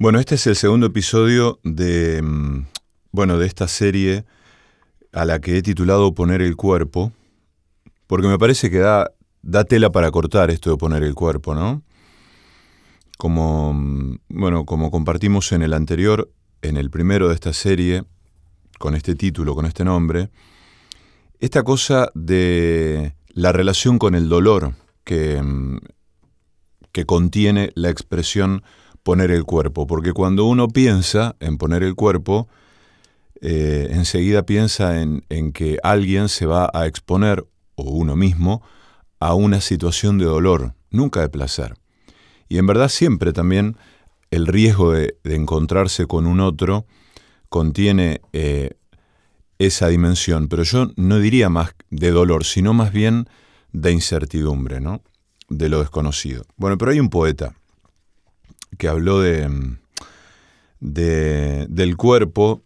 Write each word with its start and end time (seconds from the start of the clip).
Bueno, 0.00 0.18
este 0.18 0.36
es 0.36 0.46
el 0.46 0.56
segundo 0.56 0.86
episodio 0.86 1.60
de, 1.62 2.22
mm, 2.22 2.68
bueno, 3.12 3.36
de 3.36 3.46
esta 3.46 3.68
serie 3.68 4.24
a 5.12 5.26
la 5.26 5.42
que 5.42 5.58
he 5.58 5.62
titulado 5.62 6.14
Poner 6.14 6.40
el 6.40 6.56
cuerpo, 6.56 7.12
porque 8.06 8.26
me 8.26 8.38
parece 8.38 8.70
que 8.70 8.78
da, 8.78 9.12
da 9.42 9.64
tela 9.64 9.92
para 9.92 10.10
cortar 10.10 10.50
esto 10.50 10.70
de 10.70 10.78
poner 10.78 11.02
el 11.02 11.14
cuerpo, 11.14 11.54
¿no? 11.54 11.82
Como, 13.18 13.74
mm, 13.74 14.20
bueno, 14.30 14.64
como 14.64 14.90
compartimos 14.90 15.52
en 15.52 15.60
el 15.60 15.74
anterior, 15.74 16.32
en 16.62 16.78
el 16.78 16.88
primero 16.88 17.28
de 17.28 17.34
esta 17.34 17.52
serie, 17.52 18.04
con 18.78 18.94
este 18.94 19.14
título, 19.14 19.54
con 19.54 19.66
este 19.66 19.84
nombre, 19.84 20.30
esta 21.40 21.62
cosa 21.62 22.10
de 22.14 23.16
la 23.34 23.52
relación 23.52 23.98
con 23.98 24.14
el 24.14 24.30
dolor 24.30 24.72
que, 25.04 25.42
mm, 25.42 25.76
que 26.90 27.04
contiene 27.04 27.70
la 27.74 27.90
expresión 27.90 28.62
poner 29.02 29.30
el 29.30 29.44
cuerpo, 29.44 29.86
porque 29.86 30.12
cuando 30.12 30.44
uno 30.44 30.68
piensa 30.68 31.36
en 31.40 31.56
poner 31.56 31.82
el 31.82 31.94
cuerpo, 31.94 32.48
eh, 33.40 33.88
enseguida 33.90 34.44
piensa 34.44 35.00
en, 35.00 35.24
en 35.28 35.52
que 35.52 35.78
alguien 35.82 36.28
se 36.28 36.46
va 36.46 36.70
a 36.72 36.86
exponer, 36.86 37.46
o 37.74 37.84
uno 37.84 38.16
mismo, 38.16 38.62
a 39.18 39.34
una 39.34 39.60
situación 39.60 40.18
de 40.18 40.26
dolor, 40.26 40.74
nunca 40.90 41.20
de 41.20 41.28
placer. 41.28 41.74
Y 42.48 42.58
en 42.58 42.66
verdad 42.66 42.88
siempre 42.88 43.32
también 43.32 43.76
el 44.30 44.46
riesgo 44.46 44.92
de, 44.92 45.16
encontrarse 45.24 46.06
con 46.06 46.26
un 46.26 46.40
otro 46.40 46.86
contiene 47.48 48.20
eh, 48.32 48.72
esa 49.58 49.88
dimensión, 49.88 50.48
pero 50.48 50.62
yo 50.62 50.90
no 50.96 51.18
diría 51.18 51.48
más 51.48 51.74
de 51.90 52.10
dolor, 52.10 52.44
sino 52.44 52.72
más 52.72 52.92
bien 52.92 53.28
de 53.72 53.92
incertidumbre, 53.92 54.80
¿no? 54.80 55.02
de 55.48 55.68
lo 55.68 55.80
desconocido. 55.80 56.44
Bueno, 56.56 56.78
pero 56.78 56.92
hay 56.92 57.00
un 57.00 57.10
poeta 57.10 57.54
que 58.78 58.88
habló 58.88 59.20
de, 59.20 59.76
de, 60.80 61.66
del 61.68 61.96
cuerpo, 61.96 62.62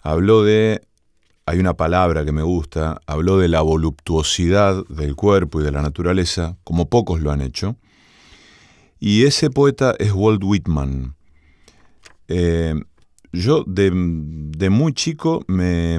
habló 0.00 0.42
de, 0.42 0.80
hay 1.46 1.58
una 1.58 1.74
palabra 1.74 2.24
que 2.24 2.32
me 2.32 2.42
gusta, 2.42 3.00
habló 3.06 3.38
de 3.38 3.48
la 3.48 3.60
voluptuosidad 3.60 4.84
del 4.88 5.16
cuerpo 5.16 5.60
y 5.60 5.64
de 5.64 5.72
la 5.72 5.82
naturaleza, 5.82 6.56
como 6.64 6.88
pocos 6.88 7.20
lo 7.20 7.30
han 7.30 7.40
hecho. 7.40 7.76
Y 9.00 9.24
ese 9.24 9.50
poeta 9.50 9.94
es 9.98 10.12
Walt 10.12 10.42
Whitman. 10.42 11.14
Eh, 12.26 12.74
yo 13.32 13.64
de, 13.66 13.90
muy 13.90 14.92
chico, 14.92 15.44
me, 15.46 15.98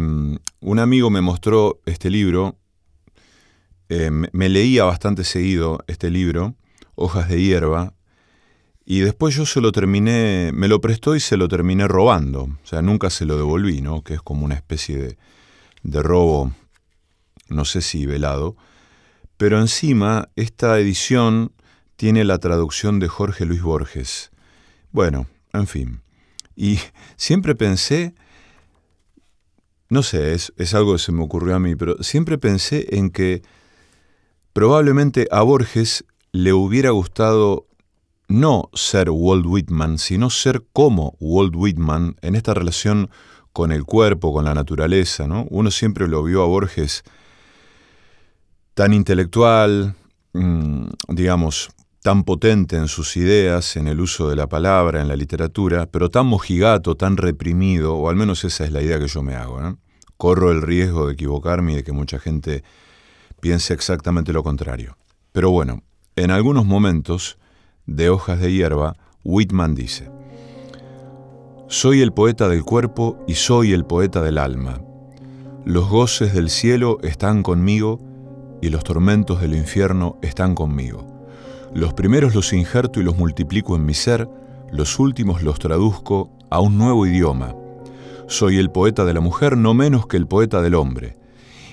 un 0.60 0.80
amigo 0.80 1.10
me 1.10 1.22
mostró 1.22 1.80
este 1.86 2.10
libro, 2.10 2.58
eh, 3.90 4.12
me 4.12 4.50
leía 4.50 4.84
bastante 4.84 5.24
seguido 5.24 5.84
este 5.88 6.10
libro, 6.10 6.56
Hojas 6.96 7.30
de 7.30 7.42
hierba, 7.42 7.94
y 8.92 9.02
después 9.02 9.36
yo 9.36 9.46
se 9.46 9.62
lo 9.62 9.72
terminé, 9.72 10.50
me 10.52 10.68
lo 10.68 10.82
prestó 10.82 11.16
y 11.16 11.20
se 11.20 11.38
lo 11.38 11.48
terminé 11.48 11.88
robando. 11.88 12.46
O 12.46 12.66
sea, 12.66 12.82
nunca 12.82 13.12
se 13.12 13.24
lo 13.24 13.38
devolví, 13.38 13.82
¿no? 13.82 14.04
Que 14.04 14.16
es 14.16 14.22
como 14.24 14.44
una 14.44 14.56
especie 14.56 14.98
de, 14.98 15.18
de 15.84 16.02
robo, 16.02 16.52
no 17.50 17.66
sé 17.66 17.84
si 17.84 18.08
velado. 18.08 18.58
Pero 19.38 19.60
encima, 19.60 20.30
esta 20.36 20.80
edición 20.80 21.52
tiene 21.98 22.24
la 22.24 22.40
traducción 22.40 22.98
de 22.98 23.08
Jorge 23.08 23.46
Luis 23.46 23.62
Borges. 23.62 24.32
Bueno, 24.92 25.28
en 25.54 25.68
fin. 25.68 26.02
Y 26.56 26.80
siempre 27.16 27.54
pensé, 27.54 28.16
no 29.88 30.02
sé, 30.02 30.34
es, 30.34 30.52
es 30.58 30.74
algo 30.74 30.94
que 30.94 31.00
se 31.00 31.12
me 31.12 31.24
ocurrió 31.24 31.56
a 31.56 31.60
mí, 31.60 31.76
pero 31.76 32.02
siempre 32.02 32.40
pensé 32.40 32.88
en 32.98 33.12
que 33.12 33.44
probablemente 34.52 35.28
a 35.30 35.44
Borges 35.44 36.06
le 36.32 36.54
hubiera 36.54 36.90
gustado 36.90 37.69
no 38.30 38.70
ser 38.74 39.10
Walt 39.10 39.46
Whitman, 39.46 39.98
sino 39.98 40.30
ser 40.30 40.64
como 40.72 41.18
Walt 41.20 41.56
Whitman 41.56 42.16
en 42.22 42.36
esta 42.36 42.54
relación 42.54 43.10
con 43.52 43.72
el 43.72 43.84
cuerpo, 43.84 44.32
con 44.32 44.46
la 44.46 44.54
naturaleza. 44.54 45.28
¿no? 45.28 45.48
Uno 45.50 45.72
siempre 45.72 46.08
lo 46.08 46.24
vio 46.24 46.44
a 46.44 46.46
Borges 46.46 47.04
tan 48.76 48.94
intelectual, 48.94 49.96
mmm, 50.34 50.86
digamos, 51.10 51.70
tan 52.02 52.24
potente 52.24 52.78
en 52.78 52.88
sus 52.88 53.18
ideas, 53.18 53.76
en 53.76 53.88
el 53.88 54.00
uso 54.00 54.30
de 54.30 54.36
la 54.36 54.48
palabra, 54.48 55.02
en 55.02 55.08
la 55.08 55.16
literatura, 55.16 55.88
pero 55.88 56.10
tan 56.10 56.28
mojigato, 56.28 56.96
tan 56.96 57.18
reprimido, 57.18 57.96
o 57.96 58.10
al 58.10 58.16
menos 58.16 58.46
esa 58.46 58.64
es 58.64 58.72
la 58.72 58.82
idea 58.82 59.00
que 59.00 59.08
yo 59.08 59.22
me 59.22 59.36
hago. 59.36 59.78
Corro 60.18 60.52
el 60.52 60.62
riesgo 60.62 61.08
de 61.08 61.14
equivocarme 61.14 61.74
y 61.74 61.76
de 61.78 61.84
que 61.84 61.92
mucha 61.92 62.20
gente 62.20 62.64
piense 63.42 63.74
exactamente 63.74 64.32
lo 64.32 64.44
contrario. 64.44 64.98
Pero 65.32 65.52
bueno, 65.52 65.84
en 66.16 66.32
algunos 66.32 66.66
momentos 66.66 67.38
de 67.96 68.10
hojas 68.10 68.40
de 68.40 68.52
hierba, 68.52 68.96
Whitman 69.24 69.76
dice, 69.76 70.10
Soy 71.68 72.02
el 72.02 72.14
poeta 72.14 72.48
del 72.48 72.64
cuerpo 72.64 73.18
y 73.28 73.34
soy 73.34 73.74
el 73.74 73.86
poeta 73.86 74.22
del 74.22 74.38
alma. 74.38 74.82
Los 75.66 75.90
goces 75.90 76.34
del 76.34 76.50
cielo 76.50 77.00
están 77.02 77.44
conmigo 77.44 78.00
y 78.62 78.70
los 78.70 78.84
tormentos 78.84 79.42
del 79.42 79.56
infierno 79.56 80.18
están 80.22 80.56
conmigo. 80.56 81.06
Los 81.74 81.94
primeros 81.94 82.36
los 82.36 82.54
injerto 82.54 83.00
y 83.00 83.04
los 83.04 83.18
multiplico 83.18 83.76
en 83.76 83.86
mi 83.86 83.94
ser, 83.94 84.30
los 84.72 85.00
últimos 85.00 85.42
los 85.44 85.60
traduzco 85.60 86.32
a 86.50 86.60
un 86.60 86.78
nuevo 86.78 87.06
idioma. 87.06 87.56
Soy 88.28 88.58
el 88.58 88.70
poeta 88.70 89.06
de 89.06 89.14
la 89.14 89.20
mujer 89.20 89.58
no 89.58 89.74
menos 89.74 90.06
que 90.06 90.18
el 90.18 90.28
poeta 90.28 90.62
del 90.62 90.76
hombre. 90.76 91.18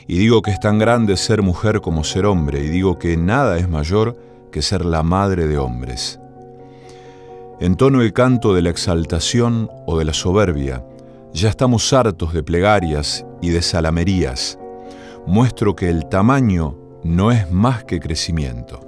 Y 0.09 0.19
digo 0.19 0.41
que 0.41 0.51
es 0.53 0.61
tan 0.61 0.79
grande 0.79 1.17
ser 1.17 1.43
mujer 1.43 1.81
como 1.81 2.05
ser 2.05 2.27
hombre, 2.27 2.65
y 2.65 2.69
digo 2.69 2.99
que 2.99 3.17
nada 3.17 3.59
es 3.59 3.69
mayor 3.69 4.17
que 4.57 4.63
ser 4.63 4.87
la 4.87 5.03
madre 5.03 5.49
de 5.49 5.59
hombres. 5.59 6.19
Entono 7.61 8.01
el 8.01 8.15
canto 8.15 8.55
de 8.55 8.63
la 8.63 8.71
exaltación 8.71 9.69
o 9.85 9.99
de 9.99 10.07
la 10.07 10.15
soberbia. 10.15 10.83
Ya 11.35 11.51
estamos 11.51 11.93
hartos 11.93 12.33
de 12.33 12.43
plegarias 12.43 13.27
y 13.43 13.51
de 13.51 13.61
salamerías. 13.61 14.59
Muestro 15.27 15.77
que 15.77 15.91
el 15.91 16.09
tamaño 16.09 16.75
no 17.05 17.33
es 17.33 17.51
más 17.51 17.85
que 17.85 18.01
crecimiento. 18.01 18.81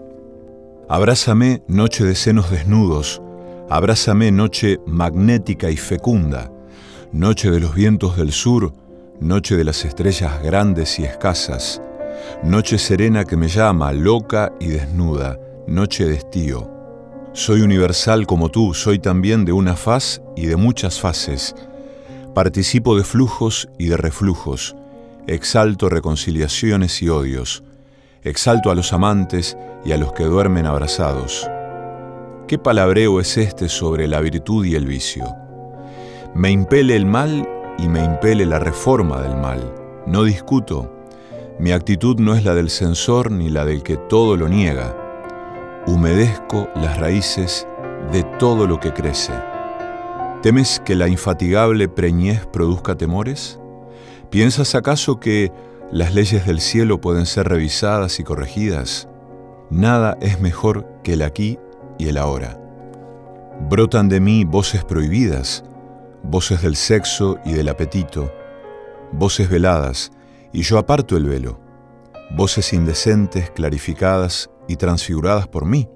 Abrázame, 0.89 1.62
noche 1.69 2.03
de 2.03 2.15
senos 2.15 2.50
desnudos, 2.50 3.21
abrázame, 3.69 4.31
noche 4.33 4.81
magnética 4.87 5.69
y 5.69 5.77
fecunda, 5.77 6.50
noche 7.12 7.50
de 7.50 7.61
los 7.61 7.75
vientos 7.75 8.17
del 8.17 8.33
sur, 8.33 8.73
noche 9.21 9.55
de 9.55 9.65
las 9.65 9.85
estrellas 9.85 10.43
grandes 10.43 10.99
y 10.99 11.05
escasas, 11.05 11.83
noche 12.43 12.79
serena 12.79 13.27
que 13.27 13.37
me 13.37 13.49
llama, 13.49 13.93
loca 13.93 14.50
y 14.61 14.69
desnuda, 14.69 15.39
noche 15.69 16.06
de 16.06 16.15
estío. 16.15 16.71
Soy 17.34 17.61
universal 17.61 18.27
como 18.27 18.49
tú, 18.49 18.73
soy 18.73 18.99
también 18.99 19.45
de 19.45 19.53
una 19.53 19.77
faz 19.77 20.23
y 20.34 20.47
de 20.47 20.56
muchas 20.56 20.99
fases. 20.99 21.55
Participo 22.34 22.97
de 22.97 23.05
flujos 23.05 23.69
y 23.79 23.89
de 23.89 23.97
reflujos. 23.97 24.75
Exalto 25.27 25.91
reconciliaciones 25.91 27.03
y 27.03 27.11
odios. 27.11 27.62
Exalto 28.23 28.71
a 28.71 28.75
los 28.75 28.93
amantes 28.93 29.56
y 29.84 29.93
a 29.93 29.99
los 29.99 30.12
que 30.15 30.25
duermen 30.25 30.67
abrazados. 30.67 31.47
¿Qué 32.47 32.59
palabreo 32.59 33.21
es 33.21 33.37
este 33.37 33.69
sobre 33.69 34.09
la 34.09 34.21
virtud 34.21 34.65
y 34.65 34.75
el 34.75 34.87
vicio? 34.87 35.25
Me 36.35 36.50
impele 36.50 36.97
el 36.97 37.05
mal 37.05 37.47
y 37.79 37.89
me 37.89 38.03
impele 38.03 38.47
la 38.47 38.59
reforma 38.59 39.21
del 39.21 39.37
mal. 39.37 39.75
No 40.06 40.25
discuto. 40.25 40.95
Mi 41.59 41.73
actitud 41.73 42.19
no 42.19 42.35
es 42.35 42.45
la 42.45 42.55
del 42.55 42.71
censor 42.71 43.31
ni 43.31 43.50
la 43.50 43.67
del 43.67 43.83
que 43.83 43.99
todo 43.99 44.37
lo 44.37 44.49
niega 44.49 45.08
humedezco 45.88 46.69
las 46.75 46.99
raíces 46.99 47.66
de 48.12 48.22
todo 48.38 48.66
lo 48.66 48.78
que 48.78 48.93
crece. 48.93 49.32
¿Temes 50.43 50.82
que 50.84 50.94
la 50.94 51.09
infatigable 51.09 51.88
preñez 51.88 52.44
produzca 52.47 52.94
temores? 52.94 53.59
¿Piensas 54.28 54.75
acaso 54.75 55.19
que 55.19 55.50
las 55.91 56.15
leyes 56.15 56.47
del 56.47 56.60
cielo 56.60 57.00
pueden 57.00 57.25
ser 57.25 57.49
revisadas 57.49 58.21
y 58.21 58.25
corregidas? 58.25 59.09
Nada 59.70 60.19
es 60.20 60.40
mejor 60.40 60.87
que 61.02 61.14
el 61.14 61.23
aquí 61.23 61.58
y 61.99 62.08
el 62.08 62.19
ahora. 62.19 62.61
Brotan 63.70 64.11
de 64.11 64.20
mí 64.20 64.44
voces 64.44 64.84
prohibidas, 64.84 65.64
voces 66.23 66.61
del 66.61 66.76
sexo 66.76 67.38
y 67.46 67.52
del 67.55 67.69
apetito, 67.69 68.31
voces 69.12 69.49
veladas, 69.49 70.12
y 70.52 70.62
yo 70.62 70.76
aparto 70.76 71.17
el 71.17 71.25
velo, 71.25 71.58
voces 72.37 72.75
indecentes, 72.75 73.50
clarificadas 73.50 74.50
y 74.69 74.76
transfiguradas 74.76 75.49
por 75.49 75.65
mí. 75.65 75.88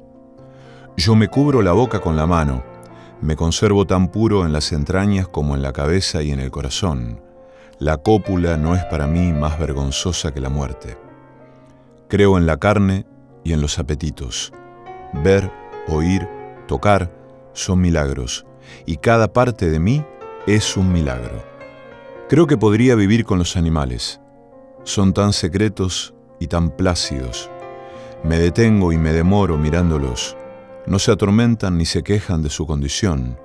Yo 0.96 1.14
me 1.14 1.28
cubro 1.28 1.62
la 1.62 1.72
boca 1.72 2.00
con 2.00 2.16
la 2.16 2.26
mano, 2.26 2.64
me 3.20 3.36
conservo 3.36 3.86
tan 3.86 4.08
puro 4.08 4.44
en 4.44 4.52
las 4.52 4.72
entrañas 4.72 5.28
como 5.28 5.54
en 5.54 5.62
la 5.62 5.72
cabeza 5.72 6.22
y 6.22 6.32
en 6.32 6.40
el 6.40 6.50
corazón. 6.50 7.22
La 7.78 7.98
cópula 7.98 8.56
no 8.56 8.74
es 8.74 8.84
para 8.86 9.06
mí 9.06 9.32
más 9.32 9.58
vergonzosa 9.58 10.32
que 10.32 10.40
la 10.40 10.48
muerte. 10.48 10.98
Creo 12.08 12.36
en 12.36 12.46
la 12.46 12.58
carne 12.58 13.06
y 13.44 13.52
en 13.52 13.60
los 13.60 13.78
apetitos. 13.78 14.52
Ver, 15.12 15.50
oír, 15.88 16.28
tocar 16.66 17.12
son 17.52 17.80
milagros, 17.80 18.46
y 18.86 18.96
cada 18.96 19.32
parte 19.32 19.70
de 19.70 19.78
mí 19.78 20.04
es 20.46 20.76
un 20.76 20.92
milagro. 20.92 21.44
Creo 22.28 22.46
que 22.46 22.56
podría 22.56 22.94
vivir 22.94 23.24
con 23.24 23.38
los 23.38 23.56
animales. 23.56 24.20
Son 24.84 25.12
tan 25.12 25.32
secretos 25.32 26.14
y 26.40 26.48
tan 26.48 26.70
plácidos. 26.70 27.50
Me 28.24 28.38
detengo 28.38 28.92
y 28.92 28.98
me 28.98 29.12
demoro 29.12 29.58
mirándolos. 29.58 30.36
No 30.86 31.00
se 31.00 31.10
atormentan 31.10 31.76
ni 31.76 31.84
se 31.84 32.04
quejan 32.04 32.42
de 32.42 32.50
su 32.50 32.66
condición. 32.66 33.36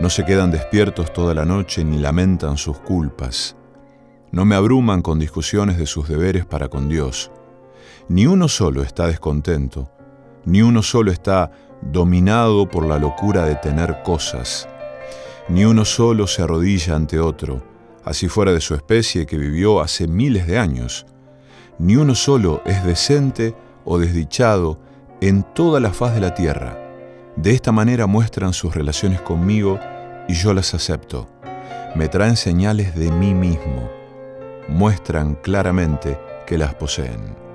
No 0.00 0.10
se 0.10 0.24
quedan 0.24 0.50
despiertos 0.50 1.12
toda 1.12 1.34
la 1.34 1.44
noche 1.44 1.84
ni 1.84 1.98
lamentan 1.98 2.56
sus 2.56 2.78
culpas. 2.78 3.56
No 4.32 4.44
me 4.44 4.56
abruman 4.56 5.02
con 5.02 5.20
discusiones 5.20 5.78
de 5.78 5.86
sus 5.86 6.08
deberes 6.08 6.44
para 6.44 6.68
con 6.68 6.88
Dios. 6.88 7.30
Ni 8.08 8.26
uno 8.26 8.48
solo 8.48 8.82
está 8.82 9.06
descontento, 9.06 9.90
ni 10.44 10.62
uno 10.62 10.82
solo 10.82 11.12
está 11.12 11.52
dominado 11.80 12.68
por 12.68 12.86
la 12.86 12.98
locura 12.98 13.44
de 13.44 13.54
tener 13.54 14.02
cosas. 14.02 14.68
Ni 15.48 15.64
uno 15.64 15.84
solo 15.84 16.26
se 16.26 16.42
arrodilla 16.42 16.96
ante 16.96 17.20
otro, 17.20 17.62
así 18.04 18.28
fuera 18.28 18.52
de 18.52 18.60
su 18.60 18.74
especie 18.74 19.26
que 19.26 19.38
vivió 19.38 19.80
hace 19.80 20.08
miles 20.08 20.46
de 20.46 20.58
años. 20.58 21.06
Ni 21.78 21.96
uno 21.96 22.14
solo 22.14 22.62
es 22.66 22.84
decente 22.84 23.54
o 23.90 23.98
desdichado 23.98 24.78
en 25.22 25.42
toda 25.42 25.80
la 25.80 25.92
faz 25.92 26.14
de 26.14 26.20
la 26.20 26.34
tierra. 26.34 26.78
De 27.36 27.52
esta 27.52 27.72
manera 27.72 28.06
muestran 28.06 28.52
sus 28.52 28.74
relaciones 28.74 29.20
conmigo 29.22 29.80
y 30.28 30.34
yo 30.34 30.52
las 30.52 30.74
acepto. 30.74 31.26
Me 31.94 32.08
traen 32.08 32.36
señales 32.36 32.94
de 32.94 33.10
mí 33.10 33.34
mismo. 33.34 33.88
Muestran 34.68 35.36
claramente 35.36 36.18
que 36.46 36.58
las 36.58 36.74
poseen. 36.74 37.47